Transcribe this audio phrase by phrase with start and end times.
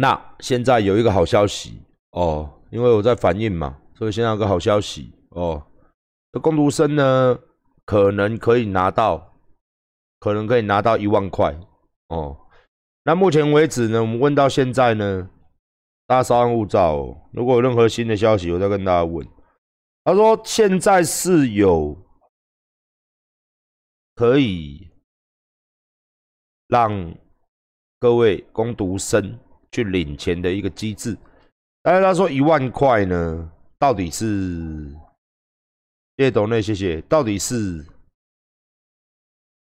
[0.00, 5.60] 那现在有一个好消息哦，因为我在反映嘛，所以现在有个好消息哦，
[6.30, 7.36] 这工读生呢
[7.84, 9.34] 可能可以拿到，
[10.20, 11.58] 可能可以拿到一万块
[12.10, 12.36] 哦。
[13.02, 15.28] 那目前为止呢，我们问到现在呢，
[16.06, 17.16] 大家稍安勿躁哦。
[17.32, 19.26] 如果有任何新的消息，我再跟大家问。
[20.04, 21.96] 他说现在是有
[24.14, 24.88] 可以
[26.68, 27.14] 让
[27.98, 29.38] 各位攻读生
[29.72, 31.16] 去领钱的一个机制，
[31.82, 34.94] 但是他说一万块呢，到底是
[36.16, 37.84] 叶董那谢谢，到底是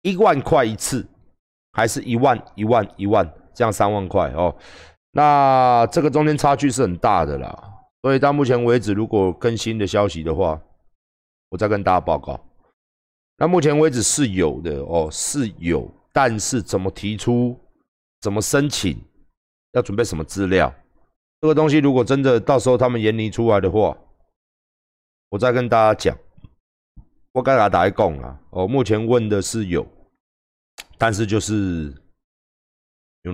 [0.03, 1.07] 一万块一次？
[1.73, 4.53] 还是一万一万一万，这样三万块哦。
[5.13, 7.73] 那这个中间差距是很大的啦。
[8.03, 10.61] 所以到目前为止，如果更新的消息的话，
[11.49, 12.41] 我再跟大家报告。
[13.37, 17.57] 那目前为止是有的哦，是有，但是怎么提出、
[18.21, 19.01] 怎么申请、
[19.73, 20.75] 要准备什么资料，
[21.41, 23.97] 这个东西如果真的到时候他们研拟出来的话，
[25.29, 26.17] 我再跟大家讲。
[27.33, 28.41] 我该给他打一拱啊。
[28.51, 29.87] 哦，目前问的是有。
[30.99, 31.95] 但是就是
[33.23, 33.33] ，you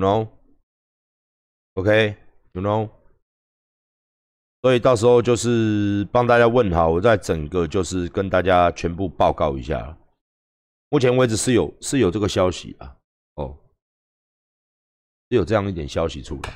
[1.75, 2.91] know，OK，you know，
[4.61, 9.97] 所以到时候就是帮大家问好，我在整个就是跟大家全部报告一下。
[10.91, 12.95] 目前为止是有是有这个消息啊，
[15.28, 16.55] 有这样一点消息出来。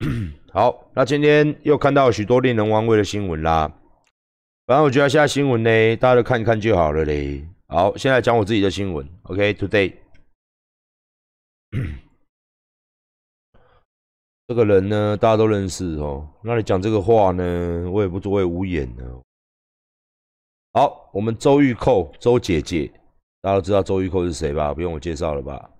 [0.52, 3.72] 好，那今天又看到许多令人玩味的新闻啦。
[4.66, 7.46] 反正我觉得现在新闻呢，大家都看一看就好了嘞。
[7.68, 9.08] 好，现在讲我自己的新闻。
[9.24, 9.94] OK，Today，
[14.48, 16.28] 这个人呢，大家都认识哦。
[16.42, 19.04] 那你讲这个话呢，我也不作为无言呢。
[20.72, 22.90] 好，我们周玉蔻，周姐姐，
[23.42, 24.74] 大家都知道周玉蔻是谁吧？
[24.74, 25.70] 不用我介绍了吧？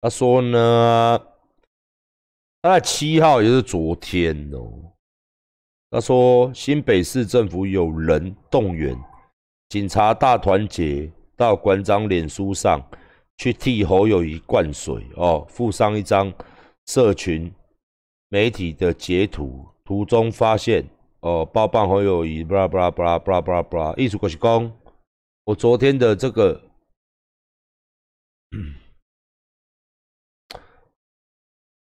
[0.00, 1.18] 他说呢，
[2.62, 4.92] 他在七号，也是昨天哦。
[5.90, 8.96] 他说新北市政府有人动员，
[9.68, 11.10] 警察大团结。
[11.36, 12.86] 到馆长脸书上
[13.38, 16.30] 去替侯友谊灌水哦，附上一张
[16.84, 17.50] 社群
[18.28, 20.84] 媒体的截图，图中发现
[21.20, 24.70] 哦，包办侯友谊，布拉布拉布拉布拉布拉布拉，艺术过去讲，
[25.44, 26.60] 我昨天的这个，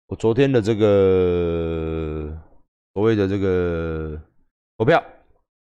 [0.08, 2.38] 我昨天的这个
[2.94, 4.20] 所谓的这个
[4.78, 5.04] 投票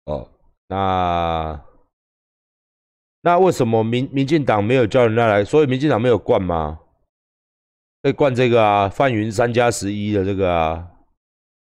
[0.06, 0.30] 哦，
[0.68, 1.62] 那。
[3.22, 5.44] 那为什么民民进党没有叫人家来？
[5.44, 6.80] 所以民进党没有灌吗？
[8.02, 10.88] 可以灌这个啊，范云三加十一的这个啊，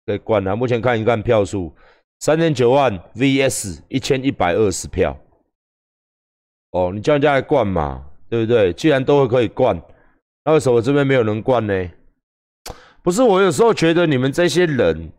[0.04, 0.54] 可以灌啊。
[0.54, 1.74] 目前看一看票数，
[2.20, 5.18] 三点九万 VS 一千一百二十票。
[6.72, 8.70] 哦，你叫人家来灌嘛，对不对？
[8.74, 9.82] 既然都会可以灌，
[10.44, 11.90] 那为什么这边没有人灌呢？
[13.08, 15.10] 不是，我有时候觉得你们这些人，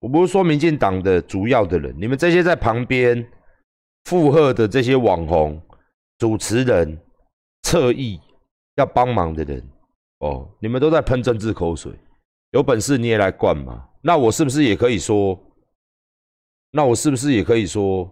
[0.00, 3.30] 我不是说民进党的主要的人，你们这些在旁边。
[4.04, 5.60] 附和的这些网红、
[6.16, 6.98] 主持人、
[7.64, 8.18] 侧翼
[8.76, 9.62] 要帮忙的人，
[10.20, 11.92] 哦，你们都在喷政治口水，
[12.52, 13.86] 有本事你也来灌嘛？
[14.00, 15.38] 那我是不是也可以说？
[16.70, 18.10] 那我是不是也可以说？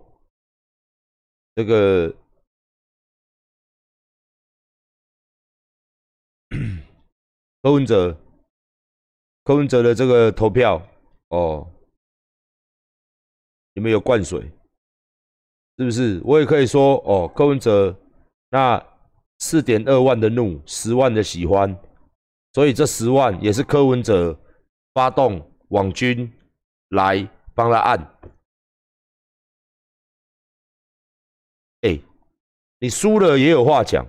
[1.55, 2.15] 这个
[7.63, 8.15] 柯文哲，
[9.47, 10.85] 柯文哲的这个投票，
[11.29, 11.71] 哦，
[13.75, 14.41] 你们有灌水？
[15.79, 16.21] 是不是？
[16.25, 17.97] 我也可以说哦，柯文哲
[18.51, 18.85] 那
[19.39, 21.79] 四点二万的怒，十万的喜欢，
[22.55, 24.37] 所以这十万也是柯文哲
[24.95, 26.29] 发动网军
[26.89, 27.17] 来
[27.55, 28.19] 帮他按。
[31.83, 32.01] 哎，
[32.81, 34.05] 你输了也有话讲，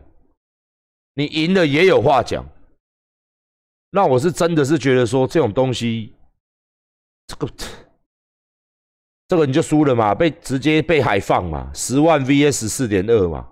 [1.14, 2.44] 你赢了也有话讲。
[3.92, 6.16] 那我是真的是觉得说这种东西，
[7.28, 7.48] 这个。
[9.30, 13.46] 这个你就输了嘛，被直接被海放嘛，十万 VS 四点二嘛，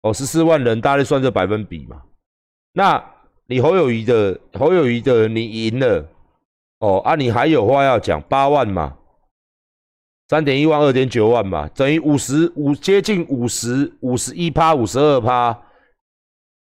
[0.00, 2.00] 哦，十四万人，大概算这百分比嘛。
[2.72, 3.04] 那
[3.44, 6.08] 你侯友谊的侯友谊的你赢了，
[6.78, 8.96] 哦啊，你还有话要讲，八万嘛，
[10.28, 15.62] 三点一万，二点九万嘛，等于五十五接近五十五十一趴，五十二趴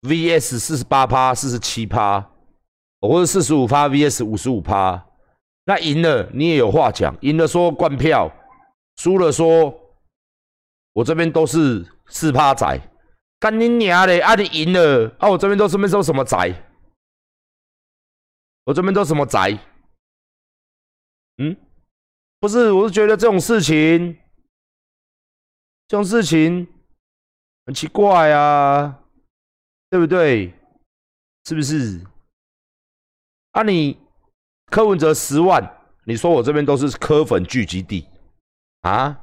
[0.01, 2.27] ，VS 四十八趴，四十七趴，
[3.01, 5.05] 或者四十五趴 VS 五十五趴。
[5.65, 7.15] 那赢了，你也有话讲。
[7.21, 8.31] 赢了说灌票，
[8.95, 9.77] 输了说，
[10.93, 12.79] 我这边都是四趴仔，
[13.39, 14.19] 干你娘嘞！
[14.21, 16.37] 啊，你赢了，啊，我这边都是没说什么仔，
[18.63, 19.59] 我这边都什么仔？
[21.39, 21.55] 嗯，
[22.39, 24.17] 不是，我是觉得这种事情，
[25.87, 26.65] 这种事情
[27.65, 29.03] 很奇怪啊，
[29.89, 30.53] 对不对？
[31.45, 32.01] 是不是？
[33.51, 33.99] 啊，你
[34.67, 35.63] 柯文哲十万，
[36.05, 38.07] 你说我这边都是柯粉聚集地
[38.81, 39.19] 啊？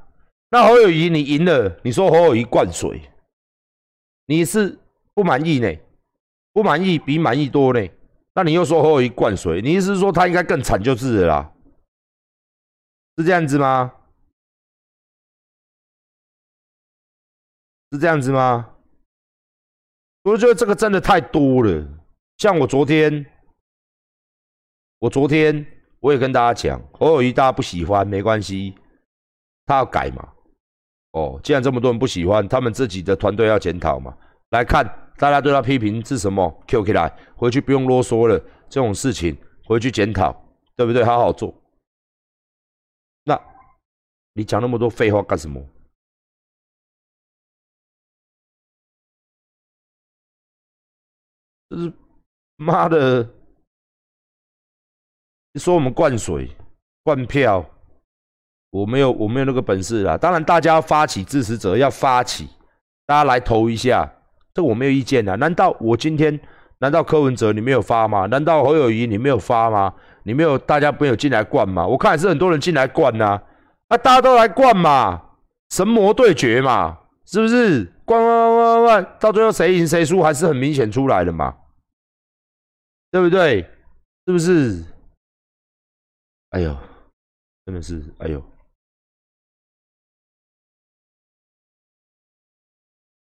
[0.51, 3.11] 那侯友谊你赢了，你说侯友谊灌水，
[4.27, 4.79] 你是
[5.15, 5.73] 不满意呢？
[6.53, 7.89] 不满意比满意多呢？
[8.35, 11.53] 那你又说侯友谊灌水，你意思是说他应该更惨就是啦？
[13.17, 13.93] 是这样子吗？
[17.93, 18.71] 是这样子吗？
[20.23, 21.87] 我觉得这个真的太多了。
[22.39, 23.25] 像我昨天，
[25.05, 25.55] 我昨天
[26.01, 28.75] 我也跟大家讲，侯友谊大家不喜欢没关系，
[29.67, 30.33] 他要改嘛。
[31.11, 34.17] 哦，既然这么多人不喜欢，他们自己的团队要检讨嘛。
[34.49, 34.83] 来看
[35.19, 38.39] 大家对他批评是什么，Q 起来，回去不用啰嗦了。
[38.71, 39.37] 这种事情
[39.67, 40.33] 回去检讨，
[40.75, 41.05] 对不对？
[41.05, 41.55] 好好做。
[43.25, 43.39] 那
[44.33, 45.63] 你讲那么多废话干什么？
[51.69, 51.93] 就是
[52.57, 53.29] 妈的，
[55.59, 56.51] 说我们灌水、
[57.05, 57.65] 灌票，
[58.71, 60.19] 我没有，我没有那个本事啊。
[60.19, 62.49] 当然，大家要发起支持者要发起，
[63.07, 64.13] 大家来投一下，
[64.53, 65.37] 这我没有意见啊。
[65.37, 66.39] 难道我今天，
[66.79, 68.27] 难道柯文哲你没有发吗？
[68.27, 69.95] 难道侯友谊你没有发吗？
[70.25, 71.87] 你没有，大家没有进来灌吗？
[71.87, 73.41] 我看也是很多人进来灌呐，
[73.89, 75.23] 啊，大家都来灌嘛，
[75.71, 77.85] 神魔对决嘛，是不是？
[78.05, 81.55] 灌灌灌灌灌，到最后谁赢谁输还是很明显出来的嘛。
[83.11, 83.63] 对不对？
[84.27, 84.85] 是不是？
[86.55, 86.73] 哎呦，
[87.67, 88.41] 真的是哎呦，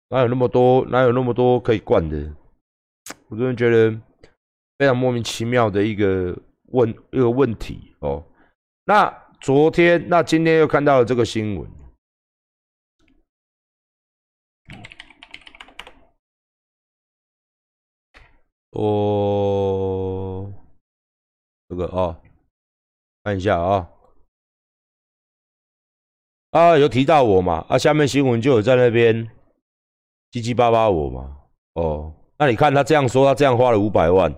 [0.10, 0.84] 哪有那么多？
[0.88, 2.36] 哪有那么多可以灌的？
[3.28, 3.92] 我真的觉得
[4.80, 6.36] 非常莫名其妙的一个
[6.70, 8.26] 问一个问题哦。
[8.86, 9.08] 那
[9.40, 11.72] 昨天，那今天又看到了这个新闻。
[18.72, 20.52] 哦，
[21.70, 22.20] 这个啊，
[23.24, 23.90] 看一下啊，
[26.52, 27.66] 啊有提到我嘛？
[27.70, 29.30] 啊，下面新闻就有在那边
[30.32, 31.38] 七七八八我嘛？
[31.74, 34.34] 哦，那你看他这样说，他这样花了五百万，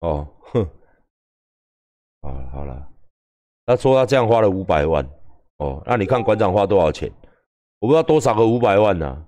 [0.00, 0.62] 哦，哼，
[2.22, 2.88] 啊，好了，
[3.66, 5.06] 他说他这样花了五百万，
[5.58, 7.12] 哦，那你看馆长花多少钱？
[7.78, 9.26] 我不知道多少个五百万呢？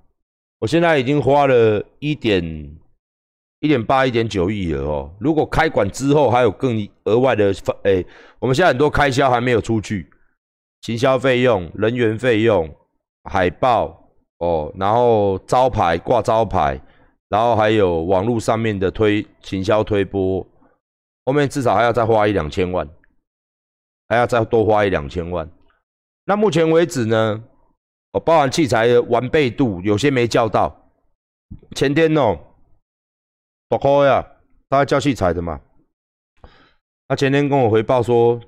[0.61, 2.81] 我现在已经花了一点。
[3.61, 5.11] 一点八、一点九亿了哦。
[5.19, 8.05] 如果开馆之后还有更额外的发，哎，
[8.39, 10.11] 我们现在很多开销还没有出去，
[10.83, 12.69] 行销费用、人员费用、
[13.31, 16.79] 海报哦，然后招牌挂招牌，
[17.31, 20.47] 然后还有网络上面的推行销推播，
[21.25, 22.87] 后面至少还要再花一两千万，
[24.09, 25.49] 还要再多花一两千万。
[26.27, 27.43] 那目前为止呢，
[28.13, 30.91] 哦，包含器材的完备度，有些没叫到。
[31.75, 32.39] 前天哦。
[33.77, 34.25] 大哥呀，
[34.71, 35.61] 他叫器材的嘛。
[37.09, 38.41] 他前天跟我回报说，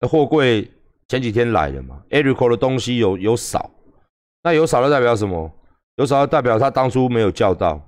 [0.00, 0.70] 货柜
[1.08, 3.70] 前几天来了嘛，Erico 的东西有有少，
[4.42, 5.50] 那有少的代表什么？
[5.96, 7.80] 有少的代表他当初没有叫到，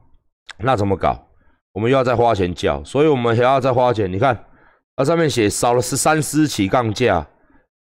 [0.58, 1.26] 那怎么搞？
[1.72, 4.10] 我们又要再花钱叫，所以我们还要再花钱。
[4.10, 4.46] 你看，
[4.96, 7.28] 它上面写少了十三丝起杠架，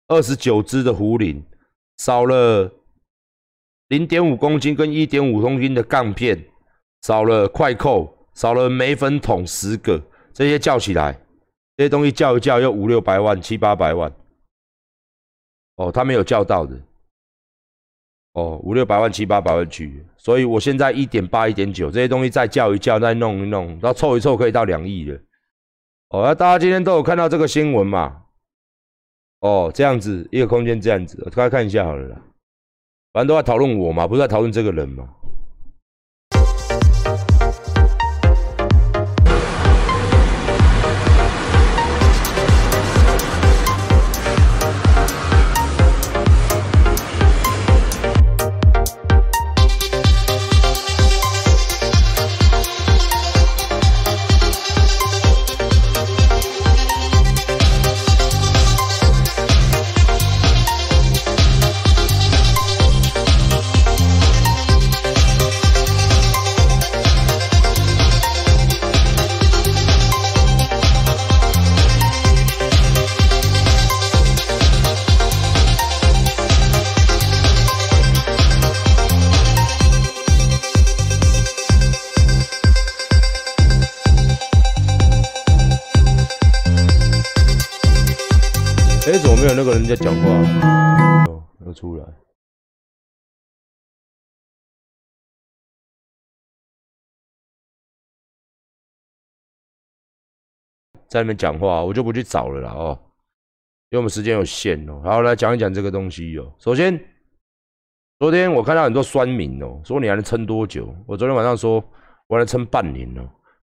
[0.09, 1.45] 二十九支的壶铃，
[1.99, 2.71] 少了
[3.89, 6.45] 零点五公斤跟一点五公斤的杠片，
[7.03, 8.14] 少了快扣。
[8.35, 10.03] 少了煤粉桶十个，
[10.33, 11.19] 这些叫起来，
[11.77, 14.13] 这些东西叫一叫要五六百万、七八百万。
[15.77, 16.77] 哦，他没有叫到的。
[18.32, 25.17] 哦，五六百万、七八百万去，所以我现在一点八、一点九，这些东西再叫一叫、再弄一弄，然后凑一凑，可以到两亿了。
[26.08, 28.23] 哦，那大家今天都有看到这个新闻嘛？
[29.41, 32.20] 哦，这样子一个空间这样子，大家看一下好了啦。
[33.13, 35.08] 反正都在讨论我嘛，不是在讨论这个人嘛。
[89.56, 90.31] 那个人在讲话
[91.31, 92.05] 哦，要出来。
[101.06, 102.99] 在那边讲话，我就不去找了啦哦，
[103.91, 105.01] 因为我们时间有限哦。
[105.05, 106.53] 好，来讲一讲这个东西哦。
[106.58, 106.99] 首先，
[108.19, 110.93] 昨天我看到很多酸民哦，说你还能撑多久？
[111.06, 111.82] 我昨天晚上说
[112.27, 113.23] 我能撑半年哦。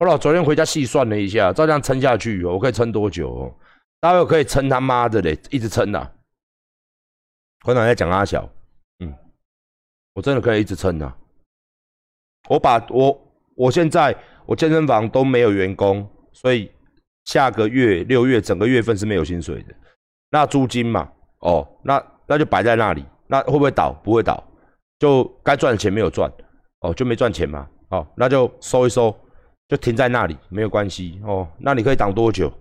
[0.00, 3.32] 后来昨天回家细算了一下，照这样撑下去，我可以撑多久？
[3.32, 3.54] 哦？
[4.00, 6.08] 大概可以撑他妈的嘞，一直撑呐！
[7.64, 8.48] 馆长在讲阿小，
[9.00, 9.12] 嗯，
[10.14, 11.12] 我真的可以一直撑呐。
[12.48, 13.20] 我把我
[13.56, 16.70] 我现在我健身房都没有员工，所以
[17.24, 19.74] 下个月六月整个月份是没有薪水的。
[20.30, 23.92] 那租金嘛，哦，那那就摆在那里，那会不会倒？
[24.04, 24.42] 不会倒，
[25.00, 26.32] 就该赚的钱没有赚，
[26.80, 29.14] 哦，就没赚钱嘛，哦，那就收一收，
[29.68, 32.52] 就停在那里，没有关系，哦，那你可以挡多久？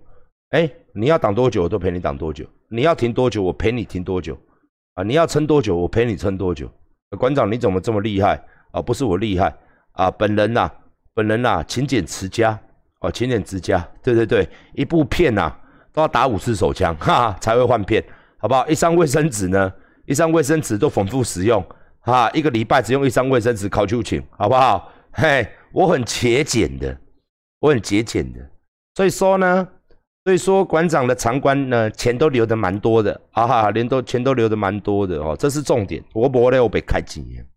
[0.51, 4.37] 哎，你要挡多久，我都陪你挡多久；你要停多久，我陪你停多久。
[4.93, 6.71] 啊，你要撑多久，我陪你撑多久。
[7.17, 8.81] 馆长，你怎么这么厉害啊？
[8.81, 9.53] 不是我厉害
[9.91, 10.71] 啊，本人呐，
[11.13, 12.57] 本人呐，勤俭持家
[13.01, 13.85] 哦，勤俭持家。
[14.01, 15.53] 对对对，一部片呐
[15.91, 18.03] 都要打五次手枪，哈哈，才会换片，
[18.37, 18.65] 好不好？
[18.67, 19.71] 一张卫生纸呢，
[20.05, 21.63] 一张卫生纸都反复使用，
[21.99, 24.91] 哈，一个礼拜只用一张卫生纸考就请，好不好？
[25.11, 26.97] 嘿，我很节俭的，
[27.59, 28.39] 我很节俭的，
[28.95, 29.67] 所以说呢。
[30.27, 36.03] 所以说，馆长的长官呢，钱都留的蛮多的，哈哈，连都钱都留的蛮多的哦，这是重点。
[36.13, 37.47] 我不咧，我被开几年，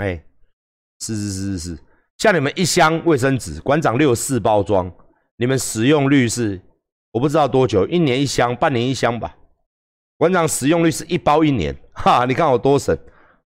[0.00, 0.24] 哎，
[1.00, 1.78] 是是是是是，
[2.16, 4.90] 像你们一箱卫生纸，馆长六四包装，
[5.36, 6.58] 你们使用率是
[7.10, 9.36] 我不知道多久，一年一箱，半年一箱吧。
[10.16, 12.96] 馆长使用率是一包一年，哈，你看我多省，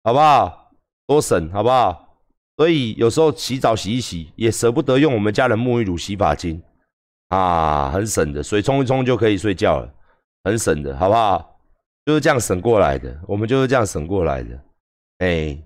[0.02, 0.72] 好不好？
[1.06, 2.18] 多省，好不好？
[2.56, 6.60] 所以有时候洗澡洗一洗，也舍不得用我们家的沐浴乳、洗发精。
[7.28, 9.92] 啊，很省的，水冲一冲就可以睡觉了，
[10.44, 11.58] 很省的，好不好？
[12.04, 14.60] 就是这样省过来的，我们就是这样省过来的。
[15.18, 15.58] 哎，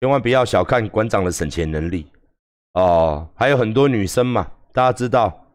[0.00, 2.10] 千万不要小看馆长的省钱能力
[2.72, 3.28] 哦。
[3.36, 5.46] 还有很多女生嘛，大家知道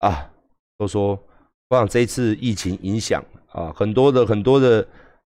[0.00, 0.28] 啊，
[0.76, 1.16] 都说
[1.68, 4.86] 馆长这一次疫情影响啊，很多的很多的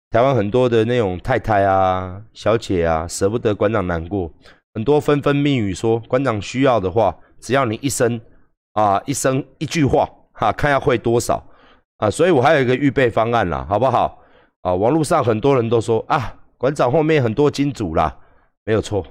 [0.10, 4.30] 台湾很多的那种太太啊、小姐啊，舍不得馆长难过，
[4.74, 8.22] 很多纷纷密语说，馆长需要的话，只要你一声。
[8.74, 11.44] 啊，一生一句话，哈，看要会多少
[11.98, 12.10] 啊？
[12.10, 14.20] 所以我还有一个预备方案啦，好不好？
[14.62, 18.18] 啊，网络上很多人都说啊，馆长后面很多金主啦，
[18.66, 19.06] 没有错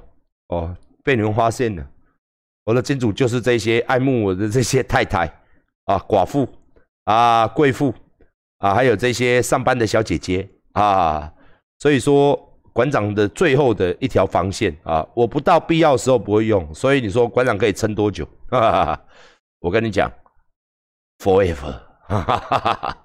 [0.48, 1.86] 哦，被你们发现了，
[2.64, 5.26] 我的金主就是这些爱慕我的这些太太
[5.84, 6.48] 啊，寡妇
[7.04, 7.94] 啊，贵妇
[8.58, 11.32] 啊，还有这些上班的小姐姐啊，
[11.78, 12.36] 所以说
[12.72, 18.26] 馆长的最后的一条防线啊，我不到必要时候不会用，所以你说馆长可以撑多久？
[18.50, 19.04] 哈哈哈。
[19.62, 20.10] 我跟你讲
[21.22, 21.72] ，forever，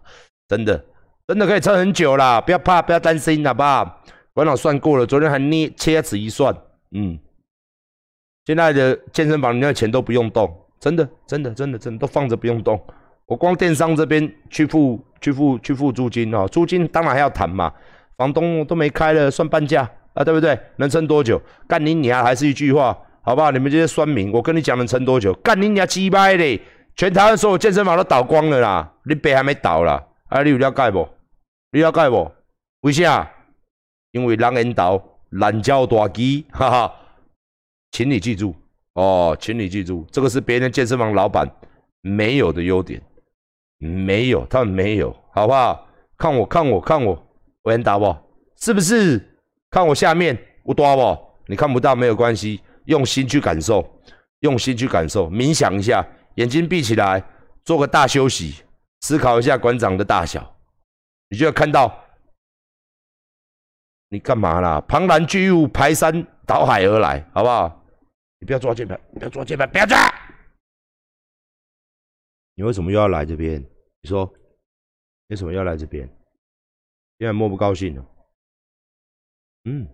[0.50, 0.84] 真的，
[1.28, 4.02] 真的可以撑很久啦，不要怕，不要担心，好不好？
[4.34, 6.52] 管长算过了，昨天还捏切指一算，
[6.92, 7.20] 嗯，
[8.46, 12.84] 现在的健身房里面的钱都不用动，真的，真的，真的，真的都放着不用动。
[13.28, 17.72] 我光电商这边去付，去付，去付租金哦，租金当然还要谈嘛，
[18.18, 20.60] 房东都没开了，算半价啊，对不对？
[20.78, 21.40] 能撑多久？
[21.68, 22.24] 干你娘！
[22.24, 22.98] 还是一句话。
[23.28, 23.52] 好不好？
[23.52, 25.34] 你们这些酸民，我跟你讲能撑多久？
[25.44, 26.62] 干你娘鸡巴的！
[26.96, 30.02] 全台湾所有健身房都倒光了啦，你北还没倒啦？
[30.30, 31.06] 啊，你有了解不？
[31.74, 32.32] 你了解不？
[32.84, 33.30] 为啥？
[34.12, 36.96] 因为人倒懒教大鸡，哈哈！
[37.92, 38.56] 请你记住
[38.94, 41.46] 哦，请你记住，这个是别人健身房老板
[42.00, 43.02] 没有的优点，
[43.78, 45.86] 没有，他们没有，好不好？
[46.18, 47.28] 看我，看我，看我，
[47.64, 48.16] 我引导不？
[48.62, 49.22] 是不是？
[49.70, 51.18] 看我下面我多不？
[51.48, 52.62] 你看不到没有关系。
[52.88, 54.02] 用心去感受，
[54.40, 57.24] 用心去感受，冥想一下，眼睛闭起来，
[57.64, 58.64] 做个大休息，
[59.02, 60.58] 思考一下馆长的大小，
[61.30, 62.06] 你就要看到，
[64.10, 64.82] 你干嘛啦？
[64.88, 67.86] 庞然巨物排山倒海而来，好不好？
[68.40, 69.98] 你不要抓键盘，不要抓键盘，不要抓！
[72.54, 73.62] 你为什么又要来这边？
[74.02, 74.32] 你说，
[75.28, 76.08] 为什么要来这边？
[77.20, 78.06] 现在莫不高兴了？
[79.66, 79.88] 嗯。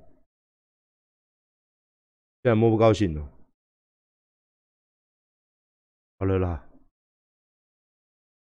[2.44, 3.26] 现在摸不高兴了，
[6.20, 6.70] 好了啦，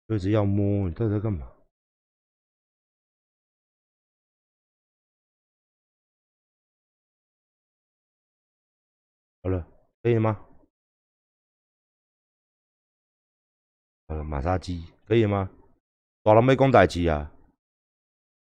[0.08, 1.50] 一直要摸，你到底在干嘛？
[9.42, 9.66] 好了，
[10.04, 10.46] 可以吗？
[14.10, 15.50] 好了，马杀鸡可以吗？
[16.24, 17.32] 老了没公仔鸡啊？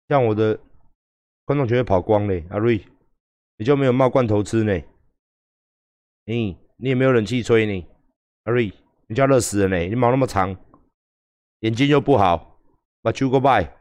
[0.07, 0.61] 像我的
[1.47, 2.87] 观众全会跑光嘞，阿瑞，
[3.57, 4.90] 你就没有冒罐头吃呢？
[6.31, 7.85] 你你也没有冷气吹你，
[8.45, 8.73] 阿瑞，
[9.09, 9.77] 你家热死人呢！
[9.89, 10.57] 你毛那么长，
[11.61, 12.57] 眼睛又不好，
[13.03, 13.77] 把秋过拜，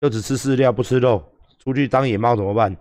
[0.00, 2.76] 又只吃饲料不吃肉，出去当野猫怎么办？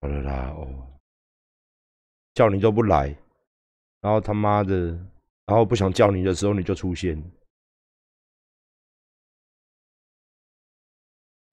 [0.00, 0.98] 好了啦，哦。
[2.34, 3.16] 叫你都不来，
[4.00, 4.74] 然后他妈的，
[5.46, 7.16] 然后不想叫你的时候你就出现，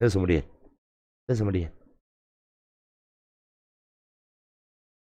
[0.02, 0.44] 这什么脸？
[1.28, 1.72] 这什么脸？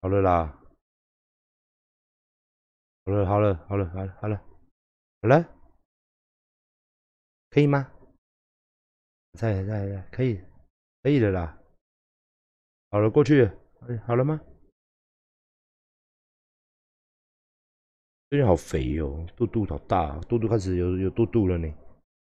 [0.02, 0.48] 好了啦，
[3.06, 4.44] 好了，好了，好了，好了，好了，
[5.22, 5.44] 好了，
[7.52, 7.92] 可以吗？
[9.34, 10.44] 在在在，可以，
[11.04, 11.56] 可以的啦。
[12.90, 14.42] 好了，过去，哎，好了吗？
[18.32, 21.72] 最近好肥哦，肚肚好大，肚肚开始有有肚肚了呢。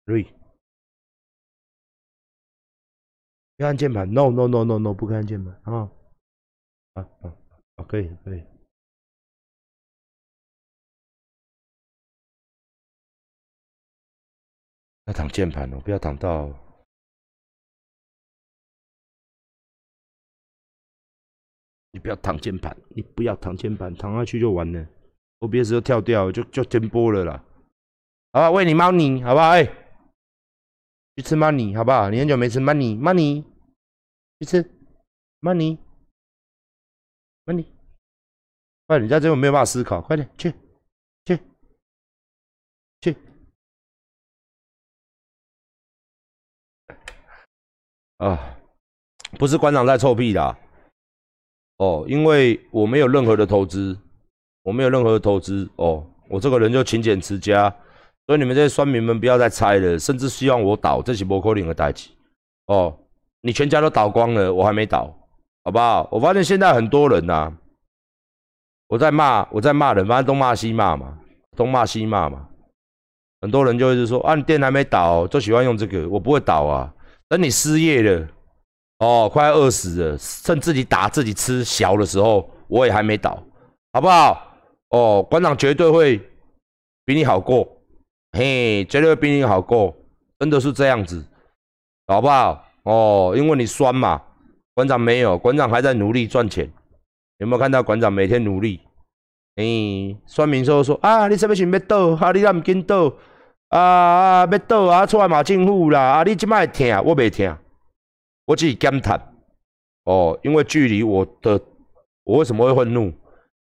[0.04, 0.23] 瑞，
[3.62, 5.88] 不按键盘，no no no no no，不看键盘啊，
[6.95, 7.85] 啊啊。
[7.87, 8.42] 可以可以，
[15.04, 16.52] 要躺键盘哦，不要躺到。
[21.92, 24.85] 你不要躺键盘，你不要躺键盘，躺下去就完了。
[25.38, 27.45] 我别时候跳掉，就就停播了啦。
[28.33, 29.50] 好，喂你猫泥，好不好？
[29.50, 29.64] 哎，
[31.14, 32.11] 去吃猫泥，好不好？
[32.11, 33.45] 你很久没吃猫泥，猫泥，
[34.43, 34.71] 去吃
[35.39, 35.79] 猫泥，
[37.45, 37.65] 猫泥。
[38.89, 40.53] 快，你家这边没有办法思考，快点去，
[41.25, 41.39] 去，
[43.01, 43.17] 去。
[48.19, 48.59] 啊，
[49.39, 50.59] 不是馆长在臭屁啦。
[51.77, 53.97] 哦，因为我没有任何的投资，
[54.63, 55.71] 我没有任何的投资。
[55.77, 57.71] 哦，我这个人就勤俭持家，
[58.27, 62.11] 所以你们这些酸民们不要再猜了，甚至希望我倒，这是不可能的代志。
[62.67, 63.01] 哦，
[63.43, 65.15] 你全家都倒光了，我还没倒，
[65.65, 66.09] 好不好？
[66.11, 67.53] 我发现现在很多人呐。
[68.89, 71.19] 我在骂，我在骂人，反正东骂西骂嘛，
[71.57, 72.49] 东骂西骂嘛。
[73.41, 76.09] 很多人就会是说，啊，你店还没倒，就喜欢用这个。
[76.09, 76.95] 我不会倒啊，
[77.29, 78.29] 等你失业了，
[78.99, 83.43] 哦，快饿死了，趁自己打自己吃小的时候，我也还没倒，
[83.93, 84.47] 好不好？
[84.91, 86.19] 哦，馆长绝对会
[87.05, 87.67] 比你好过，
[88.33, 89.97] 嘿，绝对会比你好过，
[90.39, 91.25] 真的是这样子，
[92.07, 92.65] 好不好？
[92.84, 94.23] 哦，因为你酸嘛，
[94.75, 96.71] 馆长没有，馆长还在努力赚钱。
[97.38, 98.80] 有没有看到馆长每天努力？
[99.56, 99.64] 哎，
[100.26, 102.10] 算命说说啊，你什么时要倒？
[102.16, 103.12] 啊，你怎唔紧倒？
[103.68, 106.00] 啊啊，要倒啊，出来骂政府啦！
[106.00, 107.56] 啊，你即摆听，我未听，
[108.47, 109.21] 我只是感叹。
[110.04, 111.60] 哦，因为距离我的，
[112.25, 113.12] 我为什么会愤怒？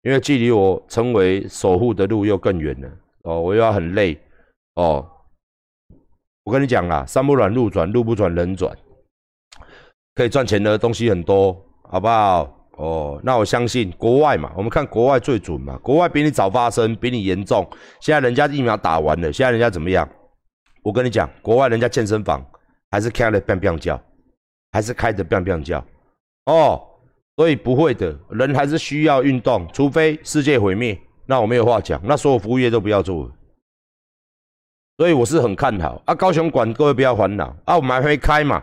[0.02, 2.88] 因为距离我成为守护的路又更远了。
[3.22, 4.18] 哦，我又要很累。
[4.74, 5.07] 哦，
[6.44, 8.74] 我跟你讲啦，山不转路转，路不转人转，
[10.18, 11.57] 可以赚钱的东西很多，
[11.88, 12.52] 好不好？
[12.72, 17.64] 哦，那我相信国外嘛，我们看国外最准嘛，国外比你早发生，比你严重。
[18.00, 20.09] 现在人家疫苗打完了，现在人家怎么样？
[20.83, 22.44] 我跟你讲，国外人家健身房
[22.90, 24.00] 还是开的 bang bang 叫，
[24.72, 25.78] 还是开着 bang bang 叫。
[26.46, 26.83] 哦，
[27.37, 33.31] 所以不会的，人还是需要运动，除非世界毁灭，那我没有话讲，那所有服务业都不要做了。
[34.96, 38.61] 所以我是很看好啊，高雄馆各位不要烦恼啊，我们还没开嘛，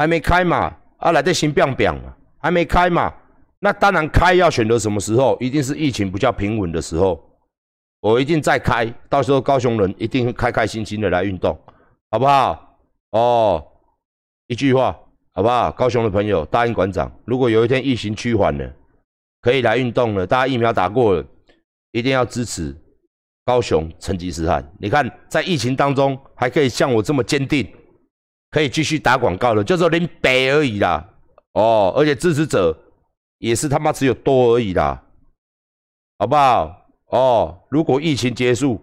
[0.00, 3.12] 还没开嘛，啊来这新 bang bang 嘛，还没开嘛。
[3.58, 7.22] 那当然开要选择什么时候，一定是疫情比较平稳的时候，
[8.00, 11.54] 我一定再开，到时候高雄人一定开开心心的来运动，
[12.10, 12.78] 好不好？
[13.10, 13.62] 哦，
[14.46, 14.98] 一句话，
[15.34, 15.70] 好不好？
[15.72, 18.72] 高雄的朋友答应馆长，如果有一天疫情趋缓了，
[19.42, 21.22] 可以来运动了，大家疫苗打过了，
[21.92, 22.74] 一定要支持
[23.44, 24.66] 高雄成吉思汗。
[24.78, 27.70] 你看，在疫情当中还可以像我这么坚定，
[28.50, 31.08] 可以继续打广告的，就是林北而已啦。
[31.52, 32.76] 哦，而且支持者。
[33.40, 35.02] 也是他妈只有多而已啦，
[36.18, 36.86] 好不好？
[37.06, 38.78] 哦，如果疫情结束，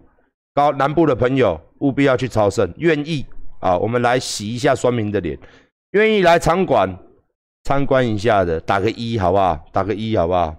[0.52, 3.24] 高南部的朋友务必要去朝圣，愿意
[3.60, 5.38] 啊，我们来洗一下酸民的脸，
[5.92, 6.92] 愿意来场馆
[7.62, 9.64] 参观一下的，打个一好不好？
[9.72, 10.56] 打个一好不好？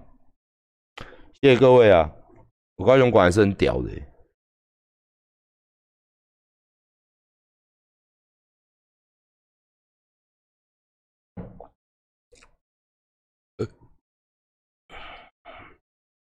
[1.42, 2.10] 谢谢各位啊，
[2.76, 3.90] 我高雄馆还是很屌的。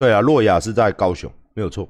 [0.02, 1.88] 对啊，洛雅是在高雄，没有错。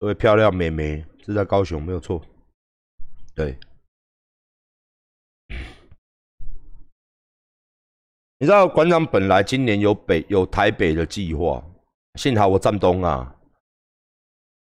[0.00, 2.20] 这位漂亮妹妹是在高雄，没有错。
[3.36, 3.56] 对，
[8.36, 11.64] 你知道馆长本来今年有北有台北的计划，
[12.16, 13.32] 幸好我站东啊。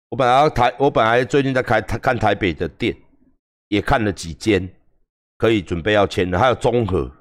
[0.07, 2.95] 我本来台，我本来最近在开看台北的店，
[3.67, 4.73] 也看了几间，
[5.37, 7.11] 可以准备要签的，还有中和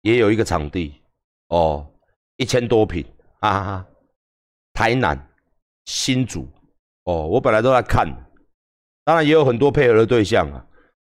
[0.00, 1.00] 也有一个场地
[1.50, 1.88] 哦，
[2.34, 3.06] 一千多平。
[3.40, 3.86] 啊哈！
[4.72, 5.30] 台南、
[5.84, 6.48] 新竹，
[7.04, 8.06] 哦，我本来都在看，
[9.04, 10.64] 当然也有很多配合的对象啊。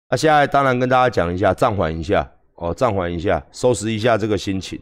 [0.10, 4.80] 那现在当然跟大家讲一下，暂缓一下，哦，暂缓一下，收拾一下这个心情。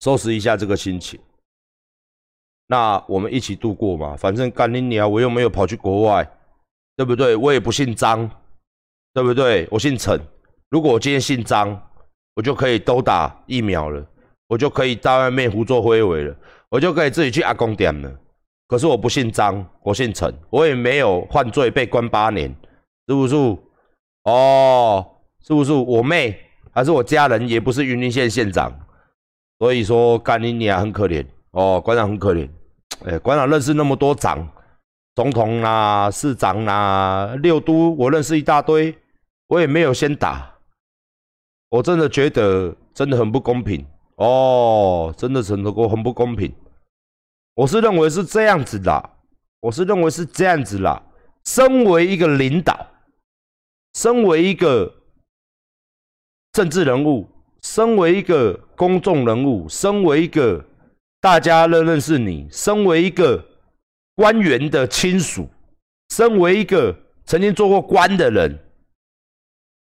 [0.00, 1.20] 收拾一下这个心情。
[2.66, 6.26] 那我们一起度过嘛，反正干你娘，我又没有跑去国外，
[6.96, 7.36] 对不对？
[7.36, 8.30] 我也不姓张，
[9.12, 9.68] 对不对？
[9.70, 10.18] 我姓陈。
[10.70, 11.90] 如果我今天姓张，
[12.34, 14.06] 我就可以都打疫苗了，
[14.50, 16.34] 我就可以在外面胡作非为了，
[16.68, 18.12] 我就可以自己去阿公店了。
[18.66, 22.52] 可是我不姓张，我姓陈，我也没有犯罪被关八年，
[23.06, 23.36] 是不是？
[24.24, 25.06] 哦，
[25.40, 25.72] 是不是？
[25.72, 26.36] 我妹
[26.72, 28.72] 还是我家人，也不是云林县县长，
[29.60, 32.48] 所以说干你娘很可怜哦，馆长很可怜。
[33.04, 34.44] 哎，馆长认识那么多长，
[35.14, 38.98] 总统啦、市长啦、六都，我认识一大堆，
[39.46, 40.52] 我也没有先打。
[41.68, 43.86] 我真的觉得真的很不公平
[44.20, 46.52] 哦，真的很多很不公平。
[47.54, 49.10] 我是认为是这样子的，
[49.60, 51.02] 我是认为是这样子啦。
[51.46, 52.86] 身为一个领导，
[53.94, 54.94] 身为一个
[56.52, 57.26] 政治人物，
[57.62, 60.62] 身为一个公众人物，身为一个
[61.22, 63.42] 大家认认识你，身为一个
[64.16, 65.48] 官员的亲属，
[66.10, 68.58] 身为一个曾经做过官的人，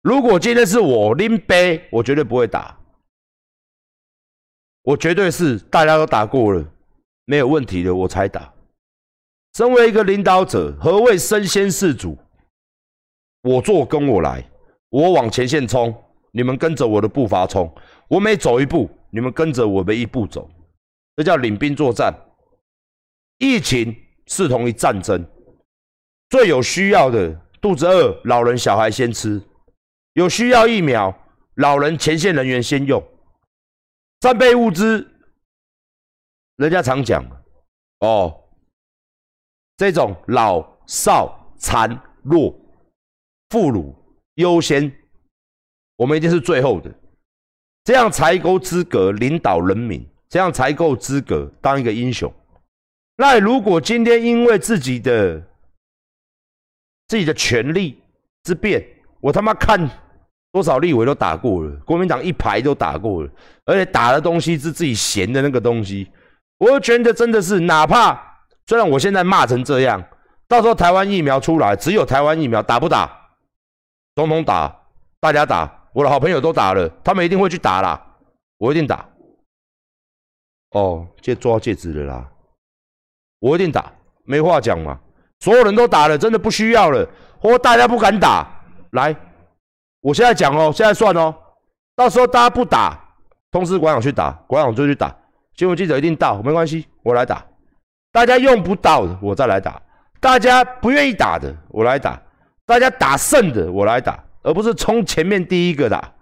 [0.03, 2.79] 如果今天是我拎杯，我绝对不会打，
[4.89, 6.65] 我绝对是大家都打过了。
[7.27, 8.51] 没有问题的，我才打。
[9.53, 12.17] 身为一个领导者，何谓身先士卒？
[13.43, 14.43] 我做跟我来，
[14.89, 15.95] 我往前线冲，
[16.33, 17.71] 你们跟着我的步伐冲。
[18.09, 20.51] 我每走一步，你们跟着我的一步走，
[21.17, 22.11] 这叫领兵作战。
[23.37, 23.95] 疫情
[24.27, 25.23] 视同于战争，
[26.31, 29.39] 最有需要的，肚子饿，老人小孩先吃；
[30.15, 31.15] 有需要疫苗，
[31.57, 33.03] 老人前线人员先用。
[34.21, 35.15] 战备物资。
[36.57, 37.25] 人家常讲，
[38.01, 38.49] 哦，
[39.77, 41.89] 这种老少残
[42.25, 42.51] 弱
[43.51, 43.95] 妇孺
[44.35, 44.93] 优先，
[45.95, 46.93] 我们一定是最后的，
[47.85, 52.33] 这样才够资格领导人民，这样才够资格当一个英雄。
[53.17, 55.41] 那如果今天因为自己的
[57.07, 58.03] 自己的权力
[58.43, 58.85] 之变，
[59.21, 59.89] 我他妈看
[60.53, 63.31] 多少立委都打过了，国民党一排都打过了，
[63.65, 66.11] 而且打的东西是自己嫌的那个东西。
[66.59, 68.19] 我觉得真的是，哪怕
[68.67, 70.03] 虽然我现在骂成这样，
[70.49, 73.29] 到时候台湾疫苗出来，只有台湾疫苗打不打？
[74.15, 74.75] 总统打，
[75.21, 78.17] 大家打，我的好朋友都打了，他们一定会去打啦，
[78.57, 79.09] 我一定打。
[80.71, 82.29] 哦，戒抓戒指了啦，
[83.39, 83.93] 我一定打，
[84.25, 84.99] 没话讲嘛。
[85.41, 87.09] 所有人都打了，真的不需要了，
[87.39, 88.45] 或大家不敢打，
[88.91, 89.15] 来，
[90.01, 91.35] 我现在讲哦，现在算哦，
[91.97, 92.99] 到时候大家不打，
[93.51, 95.15] 通知馆长去打，馆长就去打。
[95.55, 97.45] 新闻记者一定到，没关系，我来打。
[98.13, 99.73] 大家用不到的，我再来打；
[100.21, 102.17] 大家不愿意打的，我来打；
[102.65, 106.13] 大家打胜的，我来打，而不是冲前面第一个打。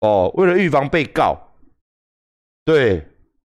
[0.00, 1.38] 哦，为了预防被告，
[2.64, 3.08] 对，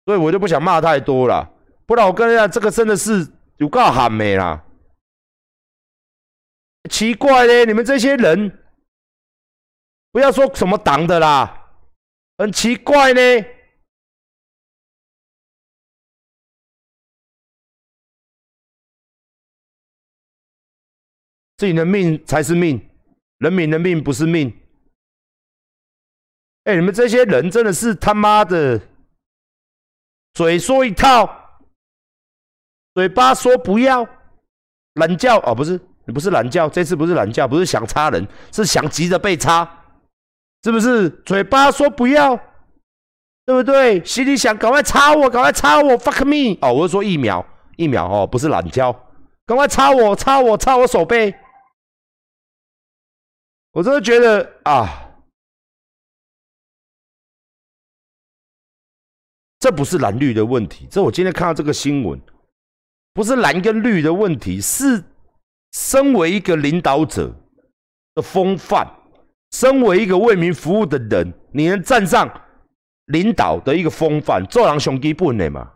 [0.06, 1.50] 所以我就不想骂太多了，
[1.86, 3.26] 不然我跟人家这个真的是
[3.58, 4.62] 有够喊没啦。
[6.90, 8.64] 奇怪嘞，你们这些人，
[10.12, 11.60] 不要说什么党的啦。
[12.38, 13.22] 很奇怪呢，
[21.56, 22.90] 自己的命才是命，
[23.38, 24.60] 人民的命不是命。
[26.66, 28.82] 哎，你们这些人真的是他妈的，
[30.34, 31.62] 嘴说一套，
[32.94, 34.04] 嘴巴说不要，
[34.96, 39.80] 懒叫哦，不是，你不是懒觉，这次不是懒觉，不是想插人，是想急着被插。
[40.64, 42.38] 是不是嘴巴说不要，
[43.46, 44.04] 对不对？
[44.06, 46.58] 心里想赶快插我，赶快插我，fuck me！
[46.62, 48.94] 哦，我是说疫苗，疫苗哦，不是懒觉，
[49.46, 51.36] 赶快插我，插我，插我手背。
[53.74, 55.10] 我真的觉得啊，
[59.60, 62.22] 这不是蓝绿的问题，这我今天看到这个新闻，
[63.14, 65.04] 不是蓝跟绿的问题，是
[65.74, 67.36] 身为一个领导者
[68.16, 68.88] 的风范。
[69.52, 72.28] 身为一个为民服务的人，你能站上
[73.06, 75.72] 领导的一个风范，做人上基本的嘛？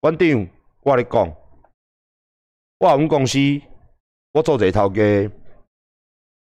[0.00, 0.48] 馆长，
[0.82, 1.36] 我跟你讲，
[2.78, 3.38] 我我们公司，
[4.32, 5.30] 我做这套嘅，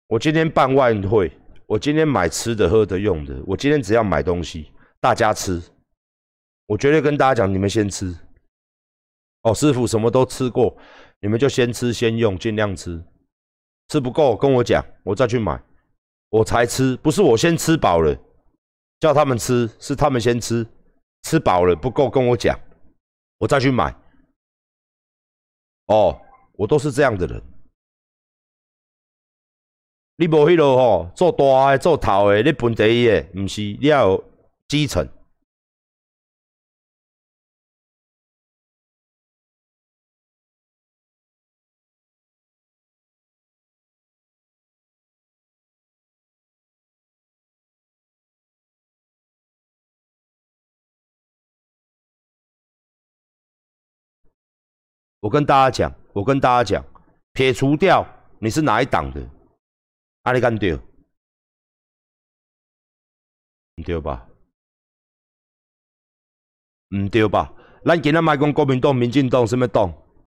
[0.07, 5.61] 我今天办外汇，我今天买吃的、喝的、用的，我今天只要买东西，大家吃，
[6.67, 8.17] 我绝对跟大家讲，你们先吃。
[9.43, 10.77] 哦，师傅什么都吃过，
[11.21, 13.03] 你们就先吃先用，尽量吃。
[13.89, 15.63] 吃不够跟我讲，我再去买，
[16.31, 18.17] 我才吃，不是我先吃饱了
[19.01, 20.67] 叫他们吃，是他们先吃，
[21.23, 22.59] 吃饱了不够跟我讲，
[23.39, 23.95] 我再去买。
[25.87, 26.19] 哦，
[26.55, 27.43] 我都是这样的人。
[30.17, 34.25] 你无迄落吼，做大诶，做头诶，你分第一诶，毋是，你要有
[34.69, 35.07] 基层。
[55.25, 56.85] 我跟大家讲，我跟大家讲，
[57.33, 58.07] 撇除掉
[58.41, 59.27] 你是哪一党的，
[60.25, 60.75] 阿里干对，
[63.77, 64.29] 唔对吧？
[66.91, 67.51] 唔对吧？
[67.87, 69.91] 咱今仔卖讲国民党、民进党什么党？